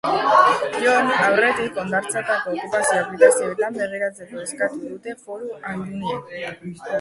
[0.83, 6.35] Joan aurretik hondartzetako okupazioa aplikazioetan begiratzeko eskatu dute foru aldundiek.